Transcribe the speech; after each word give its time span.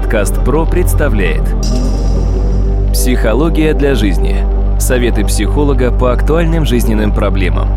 Подкаст 0.00 0.42
ПРО 0.46 0.64
представляет 0.64 1.42
Психология 2.90 3.74
для 3.74 3.94
жизни. 3.94 4.38
Советы 4.80 5.26
психолога 5.26 5.92
по 5.92 6.10
актуальным 6.10 6.64
жизненным 6.64 7.14
проблемам. 7.14 7.68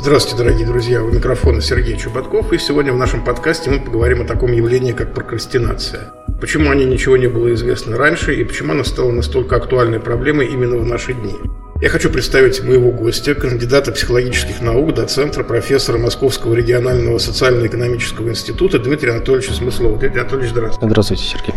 Здравствуйте, 0.00 0.36
дорогие 0.36 0.66
друзья! 0.66 1.00
У 1.00 1.10
микрофона 1.12 1.60
Сергей 1.60 1.96
Чубатков, 1.96 2.52
и 2.52 2.58
сегодня 2.58 2.92
в 2.92 2.96
нашем 2.96 3.24
подкасте 3.24 3.70
мы 3.70 3.78
поговорим 3.78 4.20
о 4.22 4.24
таком 4.24 4.52
явлении, 4.52 4.90
как 4.90 5.14
прокрастинация. 5.14 6.10
Почему 6.40 6.70
о 6.70 6.74
ней 6.74 6.86
ничего 6.86 7.16
не 7.16 7.26
было 7.26 7.52
известно 7.54 7.96
раньше, 7.96 8.34
и 8.34 8.44
почему 8.44 8.72
она 8.72 8.84
стала 8.84 9.10
настолько 9.12 9.56
актуальной 9.56 10.00
проблемой 10.00 10.46
именно 10.48 10.76
в 10.76 10.84
наши 10.84 11.14
дни. 11.14 11.34
Я 11.80 11.88
хочу 11.88 12.08
представить 12.08 12.62
моего 12.62 12.90
гостя, 12.92 13.34
кандидата 13.34 13.92
психологических 13.92 14.60
наук, 14.60 14.94
доцентра, 14.94 15.42
профессора 15.42 15.98
Московского 15.98 16.54
регионального 16.54 17.18
социально-экономического 17.18 18.28
института 18.28 18.78
Дмитрия 18.78 19.12
Анатольевича 19.12 19.52
Смыслова. 19.52 19.98
Дмитрий 19.98 20.20
Анатольевич, 20.20 20.50
здравствуйте. 20.50 20.86
Здравствуйте, 20.88 21.24
Сергей. 21.24 21.54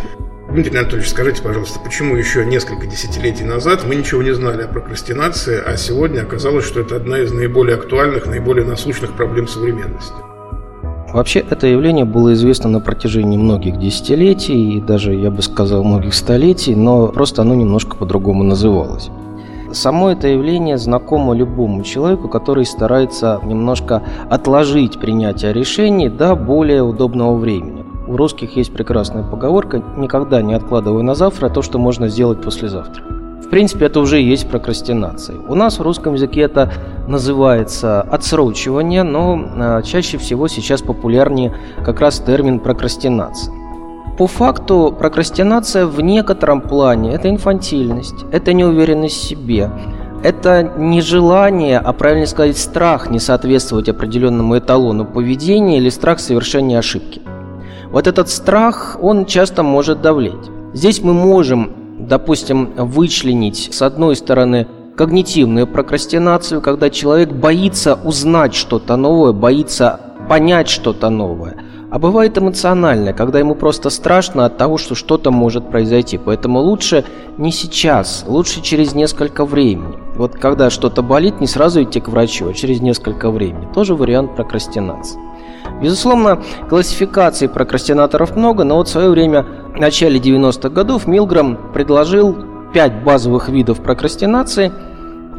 Дмитрий 0.49 0.77
Анатольевич, 0.77 1.09
скажите, 1.09 1.41
пожалуйста, 1.43 1.79
почему 1.79 2.15
еще 2.15 2.45
несколько 2.45 2.87
десятилетий 2.87 3.43
назад 3.43 3.85
мы 3.85 3.95
ничего 3.95 4.23
не 4.23 4.33
знали 4.33 4.63
о 4.63 4.67
прокрастинации, 4.67 5.61
а 5.63 5.77
сегодня 5.77 6.21
оказалось, 6.21 6.65
что 6.65 6.79
это 6.79 6.95
одна 6.95 7.19
из 7.19 7.31
наиболее 7.31 7.75
актуальных, 7.75 8.25
наиболее 8.25 8.65
насущных 8.65 9.15
проблем 9.15 9.47
современности? 9.47 10.13
Вообще 11.13 11.39
это 11.39 11.67
явление 11.67 12.05
было 12.05 12.33
известно 12.33 12.69
на 12.69 12.79
протяжении 12.81 13.37
многих 13.37 13.79
десятилетий 13.79 14.73
и 14.73 14.81
даже, 14.81 15.15
я 15.15 15.31
бы 15.31 15.41
сказал, 15.41 15.83
многих 15.83 16.13
столетий, 16.13 16.75
но 16.75 17.07
просто 17.07 17.43
оно 17.43 17.55
немножко 17.55 17.95
по-другому 17.95 18.43
называлось. 18.43 19.09
Само 19.71 20.11
это 20.11 20.27
явление 20.27 20.77
знакомо 20.77 21.33
любому 21.33 21.83
человеку, 21.83 22.29
который 22.29 22.65
старается 22.65 23.39
немножко 23.43 24.03
отложить 24.29 24.99
принятие 24.99 25.53
решений 25.53 26.09
до 26.09 26.35
более 26.35 26.83
удобного 26.83 27.35
времени. 27.35 27.85
У 28.07 28.15
русских 28.15 28.55
есть 28.55 28.73
прекрасная 28.73 29.23
поговорка 29.23 29.83
«никогда 29.97 30.41
не 30.41 30.53
откладывай 30.53 31.03
на 31.03 31.15
завтра 31.15 31.49
то, 31.49 31.61
что 31.61 31.79
можно 31.79 32.07
сделать 32.07 32.41
послезавтра». 32.41 33.16
В 33.47 33.49
принципе, 33.49 33.85
это 33.85 34.01
уже 34.01 34.21
и 34.21 34.25
есть 34.25 34.49
прокрастинация. 34.49 35.37
У 35.47 35.55
нас 35.55 35.79
в 35.79 35.81
русском 35.81 36.15
языке 36.15 36.41
это 36.41 36.69
называется 37.07 38.01
отсрочивание, 38.01 39.03
но 39.03 39.41
а, 39.55 39.81
чаще 39.83 40.17
всего 40.17 40.49
сейчас 40.49 40.81
популярнее 40.81 41.55
как 41.85 42.01
раз 42.01 42.19
термин 42.19 42.59
прокрастинация. 42.59 43.53
По 44.17 44.27
факту 44.27 44.93
прокрастинация 44.99 45.85
в 45.85 46.01
некотором 46.01 46.59
плане– 46.59 47.13
это 47.13 47.29
инфантильность, 47.29 48.25
это 48.33 48.51
неуверенность 48.51 49.15
в 49.15 49.23
себе, 49.23 49.71
это 50.23 50.63
не 50.77 50.99
желание, 50.99 51.79
а 51.79 51.93
правильно 51.93 52.25
сказать, 52.25 52.57
страх 52.57 53.09
не 53.09 53.19
соответствовать 53.19 53.87
определенному 53.87 54.57
эталону 54.57 55.05
поведения 55.05 55.77
или 55.77 55.87
страх 55.87 56.19
совершения 56.19 56.79
ошибки. 56.79 57.21
Вот 57.91 58.07
этот 58.07 58.27
страх, 58.27 58.97
он 59.01 59.25
часто 59.25 59.63
может 59.63 60.01
давлеть. 60.01 60.51
Здесь 60.73 61.01
мы 61.01 61.13
можем 61.13 61.76
допустим, 62.07 62.73
вычленить, 62.77 63.69
с 63.71 63.81
одной 63.81 64.15
стороны, 64.15 64.67
когнитивную 64.95 65.67
прокрастинацию, 65.67 66.61
когда 66.61 66.89
человек 66.89 67.31
боится 67.31 67.99
узнать 68.03 68.55
что-то 68.55 68.95
новое, 68.95 69.31
боится 69.31 69.99
понять 70.27 70.69
что-то 70.69 71.09
новое. 71.09 71.63
А 71.89 71.99
бывает 71.99 72.37
эмоциональное, 72.37 73.13
когда 73.13 73.39
ему 73.39 73.55
просто 73.55 73.89
страшно 73.89 74.45
от 74.45 74.57
того, 74.57 74.77
что 74.77 74.93
что-то 74.93 75.31
может 75.31 75.69
произойти. 75.69 76.17
Поэтому 76.17 76.59
лучше 76.59 77.05
не 77.37 77.51
сейчас, 77.51 78.25
лучше 78.27 78.61
через 78.61 78.93
несколько 78.93 79.45
времени. 79.45 79.97
Вот 80.15 80.35
когда 80.35 80.69
что-то 80.69 81.01
болит, 81.01 81.39
не 81.39 81.47
сразу 81.47 81.83
идти 81.83 82.01
к 82.01 82.09
врачу, 82.09 82.49
а 82.49 82.53
через 82.53 82.81
несколько 82.81 83.31
времени. 83.31 83.69
Тоже 83.73 83.95
вариант 83.95 84.35
прокрастинации. 84.35 85.17
Безусловно, 85.81 86.43
классификаций 86.69 87.47
прокрастинаторов 87.47 88.35
много, 88.35 88.63
но 88.63 88.77
вот 88.77 88.87
в 88.87 88.91
свое 88.91 89.09
время, 89.09 89.45
в 89.77 89.79
начале 89.79 90.19
90-х 90.19 90.69
годов, 90.69 91.05
Милграм 91.05 91.71
предложил 91.71 92.35
пять 92.73 93.03
базовых 93.03 93.47
видов 93.47 93.81
прокрастинации. 93.81 94.71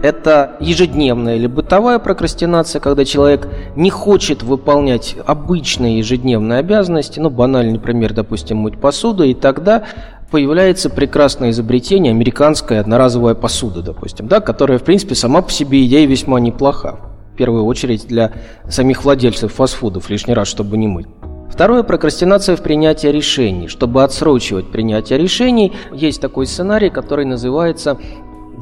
Это 0.01 0.57
ежедневная 0.61 1.35
или 1.35 1.49
бытовая 1.49 1.99
прокрастинация, 1.99 2.81
когда 2.81 3.05
человек 3.05 3.49
не 3.75 3.91
хочет 3.91 4.45
выполнять 4.45 5.17
обычные 5.27 5.99
ежедневные 5.99 6.61
обязанности, 6.61 7.19
ну, 7.19 7.31
банальный 7.31 7.81
пример, 7.81 8.15
допустим, 8.15 8.59
мыть 8.59 8.79
посуду, 8.79 9.25
и 9.25 9.35
тогда 9.35 9.83
появляется 10.31 10.89
прекрасное 10.89 11.51
изобретение, 11.51 12.13
американская 12.13 12.81
одноразовая 12.81 13.35
посуда, 13.35 13.83
допустим, 13.83 14.29
да, 14.29 14.39
которая, 14.39 14.79
в 14.79 14.85
принципе, 14.85 15.17
сама 15.17 15.43
по 15.43 15.51
себе 15.51 15.85
идея 15.85 16.07
весьма 16.07 16.39
неплоха 16.39 17.01
первую 17.39 17.65
очередь 17.65 18.07
для 18.07 18.33
самих 18.69 19.05
владельцев 19.05 19.55
фастфудов, 19.55 20.11
лишний 20.11 20.35
раз, 20.35 20.49
чтобы 20.49 20.77
не 20.77 20.89
мыть. 20.89 21.07
Второе– 21.51 21.83
прокрастинация 21.85 22.57
в 22.57 22.63
принятии 22.63 23.09
решений. 23.09 23.69
Чтобы 23.69 24.05
отсрочивать 24.05 24.71
принятие 24.71 25.19
решений, 25.19 25.73
есть 25.93 26.21
такой 26.21 26.47
сценарий, 26.47 26.91
который 26.91 27.25
называется 27.25 27.99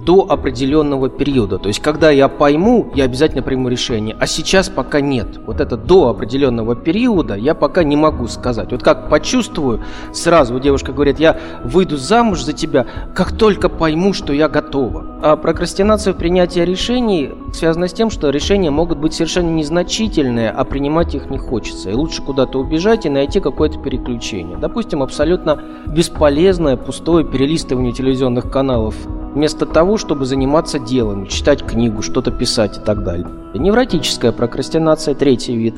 до 0.07 0.25
определенного 0.31 1.11
периода. 1.11 1.59
То 1.59 1.67
есть, 1.69 1.81
когда 1.81 2.11
я 2.11 2.29
пойму, 2.29 2.91
я 2.95 3.05
обязательно 3.05 3.43
приму 3.43 3.69
решение. 3.69 4.17
А 4.19 4.27
сейчас 4.29 4.69
пока 4.69 5.01
нет. 5.01 5.41
Вот 5.45 5.61
это 5.61 5.77
до 5.77 6.09
определенного 6.09 6.77
периода 6.77 7.35
я 7.35 7.55
пока 7.55 7.83
не 7.83 7.97
могу 7.97 8.29
сказать. 8.29 8.71
Вот 8.71 8.85
как 8.85 9.11
почувствую, 9.11 9.83
сразу 10.13 10.59
девушка 10.61 10.93
говорит, 10.93 11.19
я 11.19 11.37
выйду 11.65 11.97
замуж 11.97 12.43
за 12.43 12.53
тебя, 12.53 12.87
как 13.15 13.33
только 13.33 13.69
пойму, 13.69 14.13
что 14.13 14.33
я 14.33 14.49
готова. 14.49 15.19
А 15.23 15.37
прокрастинация 15.37 16.13
в 16.13 16.17
принятии 16.17 16.61
решений 16.61 17.33
связана 17.53 17.89
с 17.89 17.93
тем, 17.93 18.11
что 18.11 18.31
решения 18.31 18.71
могут 18.71 18.99
быть 18.99 19.13
совершенно 19.13 19.51
незначительные, 19.51 20.51
а 20.51 20.63
принимать 20.65 21.17
их 21.17 21.31
не 21.31 21.39
хочется. 21.39 21.91
И 21.91 21.95
лучше 21.95 22.23
куда-то 22.23 22.61
убежать 22.61 23.07
и 23.07 23.11
найти 23.11 23.41
какое-то 23.41 23.81
переключение. 23.81 24.57
Допустим, 24.57 25.03
абсолютно 25.03 25.61
бесполезное, 25.89 26.77
пустое 26.77 27.25
перелистывание 27.25 27.93
телевизионных 27.93 28.49
каналов 28.53 28.95
вместо 29.37 29.67
того, 29.67 29.99
чтобы 29.99 30.25
заниматься 30.25 30.79
делом, 30.79 31.27
читать 31.27 31.63
книгу, 31.63 32.01
что-то 32.01 32.31
писать 32.31 32.79
и 32.79 32.81
так 32.81 33.05
далее. 33.05 33.29
Невротическая 33.53 34.33
прокрастинация, 34.33 35.15
третий 35.15 35.55
вид, 35.55 35.75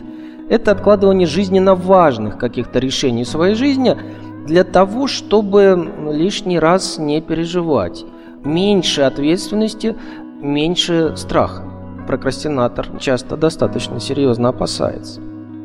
это 0.48 0.70
откладывание 0.70 1.26
жизненно 1.26 1.74
важных 1.74 2.38
каких-то 2.38 2.78
решений 2.78 3.24
в 3.24 3.28
своей 3.28 3.56
жизни 3.56 3.96
для 4.46 4.62
того, 4.62 5.08
чтобы 5.08 5.90
лишний 6.08 6.60
раз 6.60 6.98
не 6.98 7.20
переживать. 7.20 8.04
Меньше 8.44 9.02
ответственности, 9.02 9.96
меньше 10.40 11.14
страха. 11.16 11.64
Прокрастинатор 12.06 12.86
часто 13.00 13.36
достаточно 13.36 13.98
серьезно 13.98 14.50
опасается. 14.50 15.20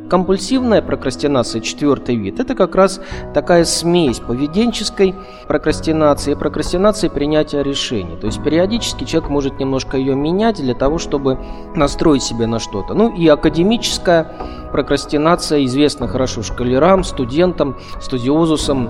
Компульсивная 0.10 0.82
прокрастинация, 0.82 1.62
четвертый 1.62 2.16
вид, 2.18 2.40
это 2.40 2.56
как 2.56 2.76
раз 2.76 3.00
такая 3.34 3.64
смесь 3.64 4.20
поведенческой 4.20 5.16
прокрастинации 5.48 6.34
и 6.34 6.36
прокрастинации 6.36 7.08
принятия 7.08 7.64
решений. 7.64 8.18
То 8.20 8.28
есть 8.28 8.44
периодически 8.44 9.06
человек 9.06 9.30
может 9.30 9.60
немножко 9.60 9.98
ее 9.98 10.16
менять 10.16 10.58
для 10.58 10.76
того, 10.76 10.98
чтобы 10.98 11.40
настроить 11.76 12.22
себя 12.22 12.48
на 12.48 12.60
что-то. 12.60 12.94
Ну 12.94 13.16
и 13.16 13.28
академическая 13.28 14.32
прокрастинация 14.72 15.64
известна 15.66 16.08
хорошо 16.08 16.44
школярам, 16.44 17.04
студентам, 17.04 17.78
студиозусам. 18.02 18.90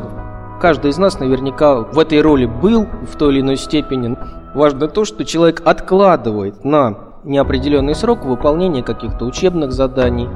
Каждый 0.60 0.92
из 0.92 0.98
нас 0.98 1.20
наверняка 1.20 1.82
в 1.82 2.00
этой 2.00 2.22
роли 2.22 2.46
был 2.46 2.86
в 2.86 3.18
той 3.18 3.34
или 3.34 3.42
иной 3.42 3.58
степени. 3.58 4.18
Важно 4.56 4.88
то, 4.88 5.06
что 5.06 5.26
человек 5.26 5.62
откладывает 5.66 6.66
на 6.66 6.98
неопределенный 7.24 7.96
срок 7.96 8.26
выполнения 8.26 8.84
каких-то 8.84 9.26
учебных 9.26 9.72
заданий, 9.72 10.30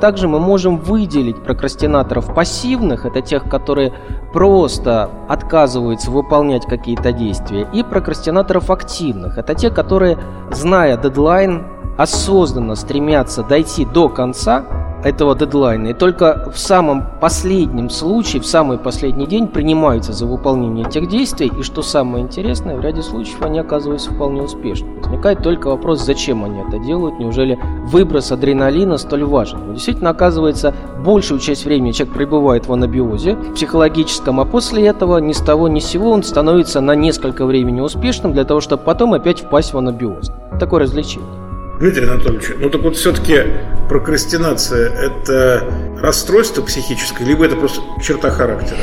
также 0.00 0.28
мы 0.28 0.40
можем 0.40 0.78
выделить 0.78 1.42
прокрастинаторов 1.42 2.34
пассивных, 2.34 3.06
это 3.06 3.20
тех, 3.20 3.48
которые 3.48 3.92
просто 4.32 5.10
отказываются 5.28 6.10
выполнять 6.10 6.66
какие-то 6.66 7.12
действия, 7.12 7.68
и 7.72 7.82
прокрастинаторов 7.82 8.70
активных, 8.70 9.38
это 9.38 9.54
те, 9.54 9.70
которые, 9.70 10.18
зная 10.50 10.96
дедлайн, 10.96 11.66
осознанно 11.96 12.74
стремятся 12.74 13.42
дойти 13.42 13.84
до 13.84 14.08
конца 14.08 14.64
этого 15.04 15.36
дедлайна. 15.36 15.88
И 15.88 15.92
только 15.92 16.50
в 16.52 16.58
самом 16.58 17.04
последнем 17.20 17.90
случае, 17.90 18.40
в 18.40 18.46
самый 18.46 18.78
последний 18.78 19.26
день 19.26 19.48
принимаются 19.48 20.12
за 20.12 20.26
выполнение 20.26 20.86
этих 20.86 21.08
действий. 21.08 21.52
И 21.58 21.62
что 21.62 21.82
самое 21.82 22.24
интересное, 22.24 22.76
в 22.76 22.80
ряде 22.80 23.02
случаев 23.02 23.42
они 23.42 23.58
оказываются 23.58 24.12
вполне 24.12 24.42
успешными. 24.42 25.00
Возникает 25.00 25.42
только 25.42 25.68
вопрос, 25.68 26.02
зачем 26.02 26.42
они 26.44 26.60
это 26.60 26.78
делают, 26.78 27.18
неужели 27.18 27.58
выброс 27.84 28.32
адреналина 28.32 28.96
столь 28.96 29.24
важен. 29.24 29.58
Но 29.66 29.74
действительно, 29.74 30.10
оказывается, 30.10 30.74
большую 31.04 31.38
часть 31.38 31.66
времени 31.66 31.92
человек 31.92 32.16
пребывает 32.16 32.66
в 32.66 32.72
анабиозе 32.72 33.36
психологическом, 33.54 34.40
а 34.40 34.46
после 34.46 34.86
этого 34.86 35.18
ни 35.18 35.32
с 35.32 35.40
того 35.40 35.68
ни 35.68 35.80
с 35.80 35.86
сего 35.86 36.10
он 36.10 36.22
становится 36.22 36.80
на 36.80 36.94
несколько 36.94 37.44
времени 37.44 37.80
успешным 37.80 38.32
для 38.32 38.44
того, 38.44 38.60
чтобы 38.60 38.82
потом 38.82 39.12
опять 39.12 39.40
впасть 39.40 39.74
в 39.74 39.78
анабиоз. 39.78 40.32
Такое 40.58 40.80
развлечение. 40.80 41.43
Дмитрий 41.84 42.08
Анатольевич, 42.08 42.50
ну 42.58 42.70
так 42.70 42.80
вот 42.80 42.96
все-таки 42.96 43.42
прокрастинация– 43.90 44.88
это 45.02 45.70
расстройство 46.00 46.62
психическое, 46.62 47.26
либо 47.26 47.44
это 47.44 47.56
просто 47.56 47.82
черта 48.02 48.30
характера? 48.30 48.78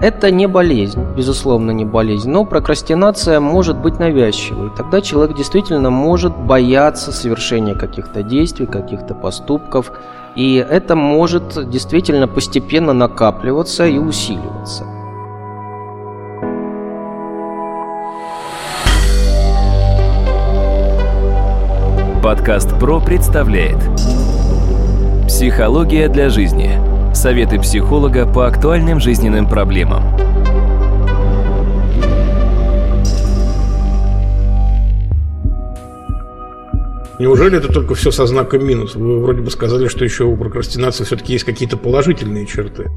Это 0.00 0.32
не 0.32 0.48
болезнь, 0.48 1.00
безусловно, 1.16 1.70
не 1.70 1.84
болезнь, 1.84 2.28
но 2.28 2.44
прокрастинация 2.44 3.38
может 3.38 3.78
быть 3.78 4.00
навязчивой. 4.00 4.72
Тогда 4.76 5.00
человек 5.00 5.36
действительно 5.36 5.90
может 5.90 6.36
бояться 6.36 7.12
совершения 7.12 7.76
каких-то 7.76 8.24
действий, 8.24 8.66
каких-то 8.66 9.14
поступков, 9.14 9.92
и 10.34 10.56
это 10.68 10.96
может 10.96 11.70
действительно 11.70 12.26
постепенно 12.26 12.92
накапливаться 12.92 13.86
и 13.86 13.98
усиливаться. 13.98 14.84
Подкаст 22.24 22.70
ПРО 22.80 23.00
представляет 23.00 23.76
Психология 25.28 26.08
для 26.08 26.30
жизни. 26.30 26.80
Советы 27.14 27.60
психолога 27.60 28.24
по 28.24 28.46
актуальным 28.46 28.98
жизненным 28.98 29.46
проблемам. 29.46 30.04
Неужели 37.18 37.58
это 37.58 37.70
только 37.70 37.94
все 37.94 38.10
со 38.10 38.24
знаком 38.24 38.66
минус? 38.66 38.94
Вы 38.94 39.20
вроде 39.20 39.42
бы 39.42 39.50
сказали, 39.50 39.88
что 39.88 40.02
еще 40.04 40.24
у 40.24 40.34
прокрастинации 40.34 41.04
все-таки 41.04 41.34
есть 41.34 41.44
какие-то 41.44 41.76
положительные 41.76 42.46
черты. 42.46 42.90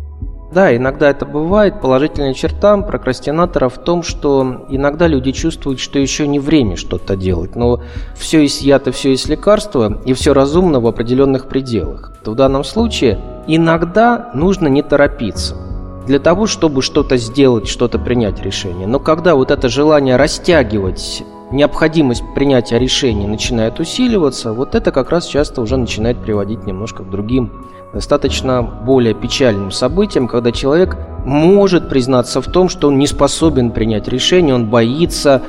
Да, 0.51 0.75
иногда 0.75 1.09
это 1.09 1.25
бывает. 1.25 1.81
Положительная 1.81 2.33
черта 2.33 2.77
прокрастинатора 2.77 3.67
в 3.69 3.77
том, 3.77 4.01
что 4.01 4.65
иногда 4.69 5.07
люди 5.07 5.31
чувствуют, 5.31 5.79
что 5.79 5.99
еще 5.99 6.27
не 6.27 6.39
время 6.39 6.77
что-то 6.77 7.15
делать. 7.15 7.55
Но 7.55 7.81
все 8.15 8.41
есть 8.41 8.61
яд 8.61 8.87
и 8.87 8.91
все 8.91 9.11
есть 9.11 9.27
лекарство, 9.27 10.01
и 10.05 10.13
все 10.13 10.33
разумно 10.33 10.79
в 10.79 10.87
определенных 10.87 11.47
пределах. 11.47 12.13
В 12.25 12.35
данном 12.35 12.63
случае 12.63 13.19
иногда 13.47 14.31
нужно 14.33 14.67
не 14.67 14.83
торопиться 14.83 15.55
для 16.05 16.19
того, 16.19 16.47
чтобы 16.47 16.81
что-то 16.81 17.17
сделать, 17.17 17.67
что-то 17.67 17.99
принять 17.99 18.41
решение. 18.41 18.87
Но 18.87 18.99
когда 18.99 19.35
вот 19.35 19.51
это 19.51 19.67
желание 19.67 20.15
растягивать 20.15 21.23
необходимость 21.51 22.23
принятия 22.33 22.79
решений 22.79 23.27
начинает 23.27 23.79
усиливаться, 23.79 24.53
вот 24.53 24.75
это 24.75 24.91
как 24.91 25.09
раз 25.09 25.25
часто 25.25 25.61
уже 25.61 25.75
начинает 25.75 26.17
приводить 26.17 26.65
немножко 26.65 27.03
к 27.03 27.09
другим 27.09 27.65
достаточно 27.93 28.61
более 28.61 29.13
печальным 29.13 29.71
событием, 29.71 30.27
когда 30.27 30.51
человек 30.51 30.97
может 31.25 31.89
признаться 31.89 32.41
в 32.41 32.47
том, 32.47 32.69
что 32.69 32.87
он 32.87 32.97
не 32.97 33.07
способен 33.07 33.71
принять 33.71 34.07
решение, 34.07 34.55
он 34.55 34.67
боится, 34.67 35.41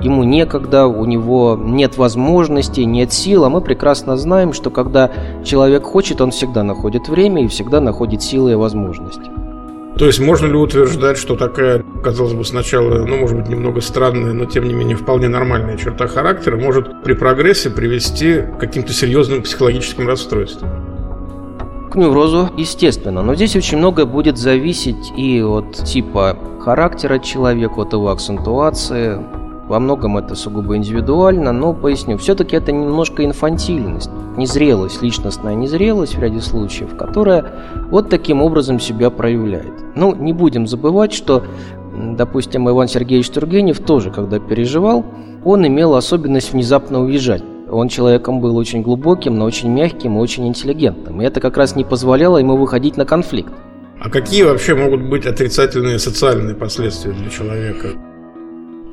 ему 0.00 0.24
некогда, 0.24 0.86
у 0.86 1.04
него 1.04 1.58
нет 1.60 1.96
возможностей, 1.96 2.84
нет 2.84 3.12
сил, 3.12 3.44
а 3.44 3.48
мы 3.48 3.60
прекрасно 3.60 4.16
знаем, 4.16 4.52
что 4.52 4.70
когда 4.70 5.10
человек 5.44 5.84
хочет, 5.84 6.20
он 6.20 6.30
всегда 6.30 6.62
находит 6.62 7.08
время 7.08 7.44
и 7.44 7.48
всегда 7.48 7.80
находит 7.80 8.22
силы 8.22 8.52
и 8.52 8.54
возможности. 8.54 9.30
То 9.98 10.04
есть 10.04 10.20
можно 10.20 10.46
ли 10.46 10.54
утверждать, 10.54 11.16
что 11.16 11.36
такая, 11.36 11.82
казалось 12.04 12.34
бы, 12.34 12.44
сначала, 12.44 13.06
ну, 13.06 13.16
может 13.16 13.38
быть, 13.38 13.48
немного 13.48 13.80
странная, 13.80 14.34
но 14.34 14.44
тем 14.44 14.68
не 14.68 14.74
менее 14.74 14.94
вполне 14.94 15.28
нормальная 15.28 15.78
черта 15.78 16.06
характера 16.06 16.58
может 16.58 17.02
при 17.02 17.14
прогрессе 17.14 17.70
привести 17.70 18.42
к 18.42 18.58
каким-то 18.58 18.92
серьезным 18.92 19.42
психологическим 19.42 20.06
расстройствам? 20.06 20.95
К 21.96 21.98
неврозу, 21.98 22.50
естественно. 22.58 23.22
Но 23.22 23.34
здесь 23.34 23.56
очень 23.56 23.78
многое 23.78 24.04
будет 24.04 24.36
зависеть 24.36 25.12
и 25.16 25.40
от 25.40 25.72
типа 25.72 26.36
характера 26.60 27.18
человека, 27.18 27.80
от 27.80 27.94
его 27.94 28.10
акцентуации. 28.10 29.18
Во 29.66 29.80
многом 29.80 30.18
это 30.18 30.34
сугубо 30.34 30.76
индивидуально, 30.76 31.52
но 31.52 31.72
поясню, 31.72 32.18
все-таки 32.18 32.54
это 32.54 32.70
немножко 32.70 33.24
инфантильность, 33.24 34.10
незрелость, 34.36 35.02
личностная 35.02 35.54
незрелость 35.54 36.16
в 36.16 36.22
ряде 36.22 36.40
случаев, 36.40 36.96
которая 36.96 37.52
вот 37.90 38.10
таким 38.10 38.42
образом 38.42 38.78
себя 38.78 39.08
проявляет. 39.10 39.72
Ну, 39.96 40.14
не 40.14 40.34
будем 40.34 40.66
забывать, 40.68 41.14
что, 41.14 41.44
допустим, 41.94 42.68
Иван 42.68 42.88
Сергеевич 42.88 43.30
Тургенев 43.30 43.80
тоже, 43.80 44.10
когда 44.10 44.38
переживал, 44.38 45.04
он 45.44 45.66
имел 45.66 45.94
особенность 45.94 46.52
внезапно 46.52 47.02
уезжать. 47.02 47.42
Он 47.70 47.88
человеком 47.88 48.40
был 48.40 48.56
очень 48.56 48.82
глубоким, 48.82 49.38
но 49.38 49.44
очень 49.44 49.70
мягким 49.70 50.16
и 50.16 50.20
очень 50.20 50.46
интеллигентным. 50.46 51.20
И 51.20 51.24
это 51.24 51.40
как 51.40 51.56
раз 51.56 51.74
не 51.74 51.84
позволяло 51.84 52.38
ему 52.38 52.56
выходить 52.56 52.96
на 52.96 53.04
конфликт. 53.04 53.52
А 54.00 54.08
какие 54.08 54.42
вообще 54.44 54.74
могут 54.74 55.02
быть 55.02 55.26
отрицательные 55.26 55.98
социальные 55.98 56.54
последствия 56.54 57.12
для 57.12 57.30
человека? 57.30 57.88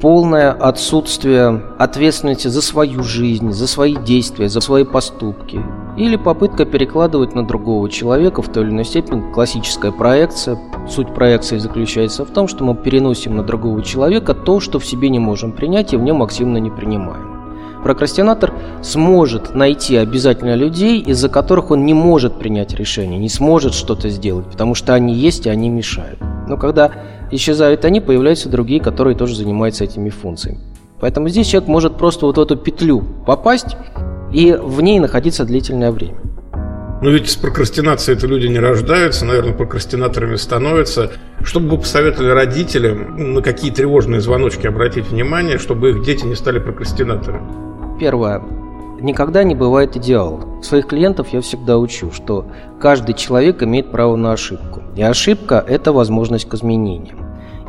Полное 0.01 0.51
отсутствие 0.51 1.61
ответственности 1.77 2.47
за 2.47 2.61
свою 2.61 3.03
жизнь, 3.03 3.51
за 3.51 3.67
свои 3.67 3.95
действия, 3.95 4.49
за 4.49 4.59
свои 4.59 4.83
поступки. 4.83 5.61
Или 5.97 6.15
попытка 6.15 6.65
перекладывать 6.65 7.35
на 7.35 7.45
другого 7.45 7.89
человека 7.89 8.41
в 8.41 8.51
той 8.51 8.63
или 8.63 8.71
иной 8.71 8.85
степени 8.85 9.31
классическая 9.33 9.91
проекция. 9.91 10.59
Суть 10.89 11.13
проекции 11.13 11.57
заключается 11.57 12.25
в 12.25 12.31
том, 12.31 12.47
что 12.47 12.63
мы 12.63 12.75
переносим 12.75 13.37
на 13.37 13.43
другого 13.43 13.81
человека 13.81 14.33
то, 14.33 14.59
что 14.59 14.79
в 14.79 14.85
себе 14.85 15.09
не 15.09 15.19
можем 15.19 15.51
принять 15.51 15.93
и 15.93 15.97
в 15.97 16.01
нем 16.01 16.23
активно 16.23 16.57
не 16.57 16.71
принимаем. 16.71 17.32
Прокрастинатор 17.83 18.53
сможет 18.81 19.55
найти 19.55 19.97
обязательно 19.97 20.55
людей, 20.55 21.01
из-за 21.01 21.27
которых 21.27 21.71
он 21.71 21.85
не 21.85 21.93
может 21.93 22.39
принять 22.39 22.73
решение, 22.73 23.19
не 23.19 23.29
сможет 23.29 23.73
что-то 23.73 24.09
сделать, 24.09 24.45
потому 24.45 24.73
что 24.73 24.93
они 24.93 25.13
есть 25.13 25.45
и 25.45 25.49
они 25.49 25.69
мешают. 25.69 26.19
Но 26.47 26.57
когда 26.57 26.91
исчезают 27.31 27.83
они, 27.83 27.99
появляются 27.99 28.47
другие, 28.47 28.79
которые 28.79 29.17
тоже 29.17 29.35
занимаются 29.35 29.83
этими 29.83 30.09
функциями. 30.09 30.59
Поэтому 31.01 31.27
здесь 31.27 31.47
человек 31.47 31.67
может 31.67 31.97
просто 31.97 32.25
вот 32.25 32.37
в 32.37 32.41
эту 32.41 32.55
петлю 32.55 33.03
попасть 33.25 33.75
и 34.31 34.53
в 34.53 34.81
ней 34.81 34.99
находиться 34.99 35.43
длительное 35.43 35.91
время. 35.91 36.17
Но 37.01 37.09
ведь 37.09 37.29
с 37.29 37.35
прокрастинацией 37.35 38.17
это 38.17 38.27
люди 38.27 38.47
не 38.47 38.59
рождаются, 38.59 39.25
наверное, 39.25 39.51
прокрастинаторами 39.51 40.37
становятся. 40.37 41.11
Что 41.43 41.59
бы 41.59 41.71
вы 41.71 41.79
посоветовали 41.79 42.29
родителям, 42.29 43.33
на 43.33 43.41
какие 43.41 43.71
тревожные 43.71 44.21
звоночки 44.21 44.67
обратить 44.67 45.09
внимание, 45.09 45.57
чтобы 45.57 45.89
их 45.89 46.05
дети 46.05 46.23
не 46.23 46.35
стали 46.35 46.59
прокрастинаторами? 46.59 47.72
Первое. 47.99 48.41
Никогда 48.99 49.43
не 49.43 49.53
бывает 49.53 49.97
идеал. 49.97 50.39
Своих 50.61 50.87
клиентов 50.87 51.33
я 51.33 51.41
всегда 51.41 51.77
учу, 51.77 52.11
что 52.11 52.45
каждый 52.79 53.13
человек 53.15 53.61
имеет 53.61 53.91
право 53.91 54.15
на 54.15 54.31
ошибку. 54.31 54.81
И 54.95 55.01
ошибка– 55.01 55.63
это 55.67 55.91
возможность 55.91 56.47
к 56.47 56.53
изменениям. 56.53 57.17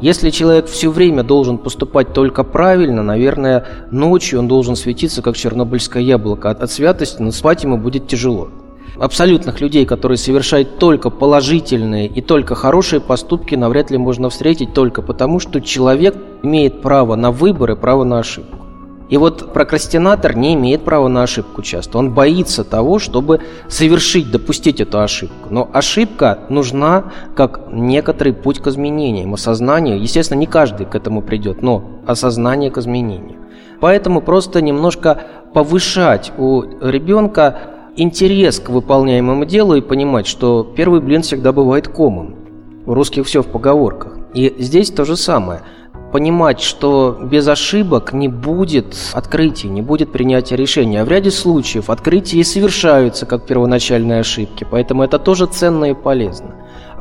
Если 0.01 0.31
человек 0.31 0.67
все 0.67 0.91
время 0.91 1.23
должен 1.23 1.59
поступать 1.59 2.13
только 2.13 2.45
правильно, 2.45 3.03
наверное, 3.03 3.67
ночью 3.91 4.39
он 4.39 4.49
должен 4.49 4.77
светиться, 4.77 5.23
как 5.23 5.37
чернобыльское 5.37 6.03
яблоко. 6.03 6.51
От, 6.51 6.71
святости, 6.71 7.23
но 7.23 7.31
спать 7.31 7.65
ему 7.65 7.79
будет 7.79 8.07
тяжело. 8.07 8.49
Абсолютных 8.97 9.61
людей, 9.61 9.87
которые 9.87 10.19
совершают 10.19 10.79
только 10.79 11.11
положительные 11.11 12.07
и 12.07 12.21
только 12.21 12.55
хорошие 12.55 13.01
поступки, 13.01 13.55
навряд 13.55 13.91
ли 13.91 13.99
можно 13.99 14.31
встретить 14.31 14.73
только 14.73 15.03
потому, 15.03 15.41
что 15.41 15.61
человек 15.61 16.15
имеет 16.43 16.81
право 16.81 17.17
на 17.17 17.33
выбор 17.33 17.73
и 17.73 17.77
право 17.77 18.05
на 18.05 18.21
ошибку. 18.21 18.64
И 19.11 19.17
вот 19.19 19.53
прокрастинатор 19.53 20.35
не 20.35 20.55
имеет 20.55 20.83
права 20.83 21.09
на 21.09 21.23
ошибку 21.23 21.63
часто. 21.63 21.99
Он 21.99 22.13
боится 22.13 22.65
того, 22.65 22.99
чтобы 22.99 23.41
совершить, 23.69 24.31
допустить 24.31 24.81
эту 24.81 25.01
ошибку. 25.01 25.49
Но 25.51 25.69
ошибка 25.73 26.41
нужна 26.49 27.13
как 27.37 27.69
некоторый 27.71 28.33
путь 28.33 28.61
к 28.61 28.67
изменениям, 28.69 29.35
осознанию. 29.35 30.01
Естественно, 30.01 30.39
не 30.39 30.47
каждый 30.47 30.87
к 30.87 30.95
этому 30.95 31.21
придет, 31.21 31.63
но 31.63 31.85
осознание 32.07 32.71
к 32.71 32.79
изменению. 32.79 33.39
Поэтому 33.81 34.23
просто 34.23 34.63
немножко 34.63 35.23
повышать 35.53 36.33
у 36.39 36.63
ребенка 36.81 37.59
интерес 37.97 38.59
к 38.59 38.71
выполняемому 38.71 39.45
делу 39.45 39.75
и 39.75 39.83
понимать, 39.83 40.27
что 40.27 40.65
первый 40.65 41.01
блин 41.01 41.23
всегда 41.23 41.53
бывает 41.53 41.89
комом. 41.89 42.37
У 42.87 42.95
русских 42.95 43.27
все 43.27 43.43
в 43.43 43.47
поговорках. 43.47 44.17
И 44.33 44.55
здесь 44.59 44.91
то 44.91 45.05
же 45.05 45.17
самое– 45.17 45.61
понимать, 46.15 46.61
что 46.61 47.19
без 47.21 47.49
ошибок 47.49 48.13
не 48.13 48.29
будет 48.29 48.95
открытий, 49.15 49.69
не 49.69 49.83
будет 49.83 50.13
принятия 50.13 50.55
решения. 50.55 51.03
А 51.03 51.05
в 51.05 51.09
ряде 51.09 51.33
случаев 51.33 51.91
открытия 51.91 52.39
и 52.39 52.45
совершаются 52.45 53.27
как 53.27 53.47
первоначальные 53.47 54.21
ошибки, 54.21 54.65
поэтому 54.71 55.03
это 55.03 55.19
тоже 55.19 55.47
ценно 55.47 55.87
и 55.87 55.93
полезно. 55.93 56.55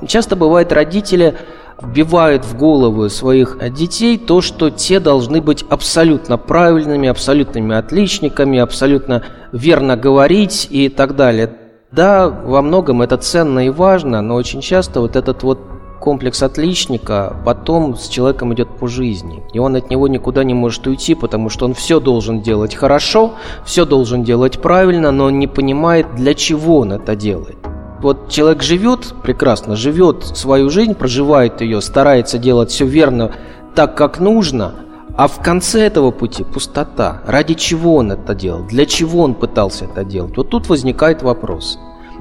Часто 0.08 0.36
бывает 0.36 0.72
родители 0.72 1.36
вбивают 1.79 2.43
в 2.43 2.58
голову 2.58 3.08
своих 3.08 3.60
детей 3.72 4.17
то, 4.17 4.41
что 4.41 4.72
те 4.72 5.00
должны 5.00 5.41
быть 5.41 5.63
абсолютно 5.70 6.39
правильными, 6.39 7.08
абсолютными 7.08 7.75
отличниками, 7.75 8.58
абсолютно 8.58 9.22
верно 9.51 9.96
говорить 9.96 10.67
и 10.72 10.89
так 10.89 11.15
далее. 11.15 11.51
Да, 11.91 12.27
во 12.29 12.63
многом 12.63 13.03
это 13.03 13.17
ценно 13.17 13.67
и 13.67 13.70
важно, 13.70 14.24
но 14.24 14.34
очень 14.34 14.62
часто 14.62 15.01
вот 15.01 15.15
этот 15.15 15.43
вот 15.43 15.72
комплекс 16.03 16.43
отличника 16.43 17.33
потом 17.45 17.95
с 17.95 18.10
человеком 18.10 18.53
идет 18.53 18.67
по 18.67 18.88
жизни. 18.88 19.41
И 19.53 19.60
он 19.60 19.77
от 19.77 19.89
него 19.89 20.10
никуда 20.10 20.43
не 20.43 20.53
может 20.53 20.86
уйти, 20.86 21.15
потому 21.15 21.48
что 21.48 21.63
он 21.63 21.74
все 21.74 22.01
должен 22.01 22.41
делать 22.41 22.75
хорошо, 22.75 23.36
все 23.63 23.86
должен 23.86 24.25
делать 24.25 24.62
правильно, 24.62 25.12
но 25.12 25.25
он 25.25 25.39
не 25.39 25.48
понимает, 25.48 26.13
для 26.15 26.33
чего 26.33 26.79
он 26.79 26.91
это 26.91 27.15
делает. 27.15 27.55
Вот 28.01 28.27
человек 28.27 28.63
живет, 28.63 29.13
прекрасно 29.24 29.77
живет 29.77 30.25
свою 30.25 30.69
жизнь, 30.69 30.93
проживает 30.93 31.62
ее, 31.62 31.79
старается 31.79 32.38
делать 32.38 32.69
все 32.69 32.86
верно 32.86 33.31
так, 33.74 33.95
как 33.95 34.19
нужно, 34.19 34.74
а 35.15 35.29
в 35.29 35.41
конце 35.41 35.83
этого 35.83 36.12
пути 36.12 36.43
пустота. 36.43 37.22
Ради 37.25 37.53
чего 37.53 37.95
он 37.95 38.12
это 38.12 38.36
делал? 38.36 38.65
Для 38.65 38.86
чего 38.86 39.24
он 39.24 39.36
пытался 39.36 39.86
это 39.86 40.03
делать? 40.03 40.36
Вот 40.36 40.50
тут 40.50 40.67
возникает 40.67 41.24
вопрос. 41.24 41.79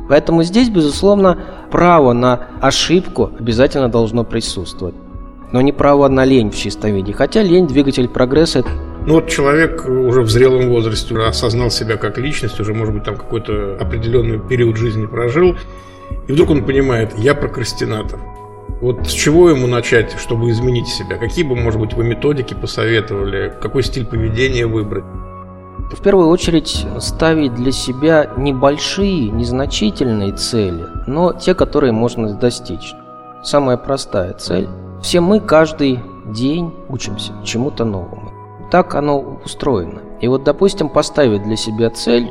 Поэтому 0.09 0.43
здесь, 0.43 0.69
безусловно, 0.69 1.39
право 1.73 2.12
на 2.12 2.38
ошибку 2.61 3.31
обязательно 3.41 3.88
должно 3.88 4.25
присутствовать. 4.25 4.95
но 5.52 5.61
не 5.61 5.73
право 5.73 6.09
на 6.09 6.25
лень 6.25 6.50
в 6.50 6.57
чистом 6.57 6.95
виде. 6.95 7.12
Хотя 7.12 7.43
лень– 7.43 7.67
двигатель 7.69 8.09
прогресса. 8.09 8.64
Ну 9.07 9.14
вот 9.14 9.29
человек 9.29 9.87
уже 9.87 10.23
в 10.23 10.31
зрелом 10.31 10.71
возрасте 10.71 11.14
осознал 11.17 11.71
себя 11.71 11.97
как 11.97 12.19
личность, 12.19 12.59
уже, 12.61 12.73
может 12.73 12.95
быть, 12.95 13.05
там 13.05 13.17
какой-то 13.17 13.76
определенный 13.79 14.38
период 14.38 14.76
жизни 14.76 15.07
прожил, 15.07 15.57
и 16.29 16.33
вдруг 16.33 16.50
он 16.50 16.64
понимает, 16.64 17.12
я 17.19 17.35
прокрастинатор. 17.35 18.19
Вот 18.81 19.07
с 19.07 19.11
чего 19.11 19.50
ему 19.50 19.67
начать, 19.67 20.17
чтобы 20.19 20.50
изменить 20.50 20.88
себя? 20.88 21.17
Какие 21.19 21.45
бы, 21.45 21.55
может 21.55 21.81
быть, 21.81 21.95
вы 21.95 22.05
методики 22.05 22.55
посоветовали? 22.55 23.52
Какой 23.61 23.83
стиль 23.83 24.07
поведения 24.07 24.67
выбрать? 24.67 25.05
В 25.93 26.01
первую 26.03 26.29
очередь 26.29 26.87
ставить 27.01 27.55
для 27.55 27.71
себя 27.71 28.31
небольшие, 28.37 29.31
незначительные 29.31 30.33
цели, 30.33 30.87
но 31.07 31.33
те, 31.33 31.55
которые 31.55 31.93
можно 31.93 32.33
достичь. 32.35 32.95
Самая 33.43 33.77
простая 33.77 34.33
цель. 34.33 34.69
Все 35.03 35.21
мы 35.21 35.39
каждый 35.39 36.01
день 36.27 36.73
учимся 36.89 37.33
чему-то 37.45 37.85
новому. 37.85 38.33
Так 38.71 38.95
оно 38.95 39.39
устроено. 39.45 40.01
И 40.21 40.29
вот, 40.29 40.45
допустим, 40.45 40.89
поставить 40.89 41.43
для 41.43 41.57
себя 41.57 41.91
цель 41.91 42.31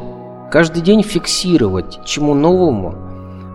каждый 0.52 0.82
день 0.82 1.04
фиксировать, 1.04 2.00
чему 2.04 2.34
новому 2.34 2.96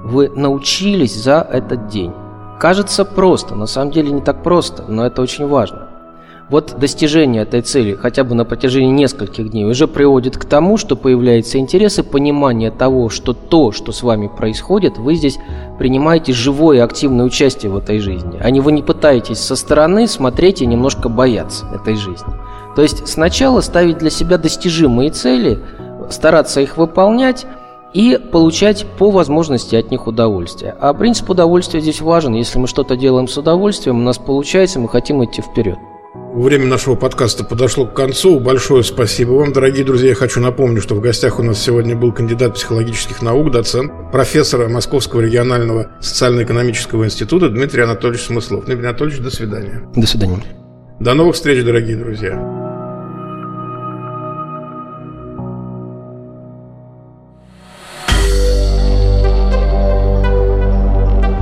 вы 0.04 0.28
научились 0.28 1.14
за 1.14 1.46
этот 1.50 1.88
день. 1.88 2.12
Кажется 2.60 3.04
просто, 3.04 3.56
на 3.56 3.66
самом 3.66 3.90
деле 3.90 4.12
не 4.12 4.20
так 4.20 4.42
просто, 4.42 4.84
но 4.86 5.04
это 5.04 5.20
очень 5.20 5.48
важно. 5.48 5.85
Вот 6.48 6.76
достижение 6.78 7.42
этой 7.42 7.60
цели 7.62 7.94
хотя 7.94 8.22
бы 8.22 8.36
на 8.36 8.44
протяжении 8.44 8.92
нескольких 8.92 9.50
дней 9.50 9.64
уже 9.64 9.88
приводит 9.88 10.36
к 10.36 10.44
тому, 10.44 10.76
что 10.76 10.94
появляется 10.94 11.58
интерес 11.58 11.98
и 11.98 12.02
понимание 12.02 12.70
того, 12.70 13.08
что 13.08 13.32
то, 13.32 13.72
что 13.72 13.90
с 13.90 14.04
вами 14.04 14.28
происходит, 14.28 14.96
вы 14.96 15.16
здесь 15.16 15.38
принимаете 15.78 16.32
живое 16.32 16.84
активное 16.84 17.26
участие 17.26 17.72
в 17.72 17.76
этой 17.76 17.98
жизни, 17.98 18.38
а 18.40 18.48
не 18.50 18.60
вы 18.60 18.70
не 18.70 18.82
пытаетесь 18.82 19.38
со 19.38 19.56
стороны 19.56 20.06
смотреть 20.06 20.62
и 20.62 20.66
немножко 20.66 21.08
бояться 21.08 21.66
этой 21.74 21.96
жизни. 21.96 22.32
То 22.76 22.82
есть 22.82 23.08
сначала 23.08 23.60
ставить 23.60 23.98
для 23.98 24.10
себя 24.10 24.38
достижимые 24.38 25.10
цели, 25.10 25.58
стараться 26.10 26.60
их 26.60 26.76
выполнять, 26.76 27.44
и 27.92 28.18
получать 28.18 28.84
по 28.98 29.10
возможности 29.10 29.74
от 29.74 29.90
них 29.90 30.06
удовольствие. 30.06 30.76
А 30.78 30.92
принцип 30.92 31.30
удовольствия 31.30 31.80
здесь 31.80 32.02
важен. 32.02 32.34
Если 32.34 32.58
мы 32.58 32.66
что-то 32.66 32.94
делаем 32.94 33.26
с 33.26 33.38
удовольствием, 33.38 34.00
у 34.00 34.02
нас 34.02 34.18
получается, 34.18 34.78
мы 34.78 34.88
хотим 34.90 35.24
идти 35.24 35.40
вперед. 35.40 35.78
Время 36.36 36.66
нашего 36.66 36.96
подкаста 36.96 37.44
подошло 37.44 37.86
к 37.86 37.94
концу. 37.94 38.38
Большое 38.40 38.82
спасибо 38.82 39.30
вам, 39.30 39.54
дорогие 39.54 39.86
друзья. 39.86 40.10
Я 40.10 40.14
хочу 40.14 40.38
напомнить, 40.38 40.82
что 40.82 40.94
в 40.94 41.00
гостях 41.00 41.38
у 41.38 41.42
нас 41.42 41.58
сегодня 41.58 41.96
был 41.96 42.12
кандидат 42.12 42.52
психологических 42.56 43.22
наук, 43.22 43.50
доцент, 43.50 43.90
профессор 44.12 44.68
Московского 44.68 45.22
регионального 45.22 45.92
социально-экономического 45.98 47.06
института 47.06 47.48
Дмитрий 47.48 47.84
Анатольевич 47.84 48.26
Смыслов. 48.26 48.66
Дмитрий 48.66 48.86
Анатольевич, 48.86 49.20
до 49.20 49.30
свидания. 49.30 49.88
До 49.96 50.06
свидания. 50.06 50.44
До 51.00 51.14
новых 51.14 51.36
встреч, 51.36 51.64
дорогие 51.64 51.96
друзья. 51.96 52.34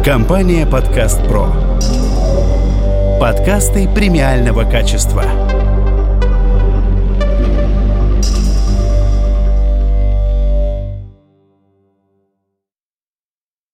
Компания 0.04 0.64
«Подкаст 0.68 1.20
Про». 1.26 1.52
Подкасты 3.20 3.88
премиального 3.88 4.64
качества. 4.64 5.43